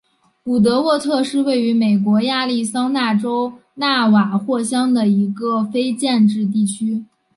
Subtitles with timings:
[0.43, 7.05] 古德沃特是位于美国亚利桑那州纳瓦霍县的一个非建制地区。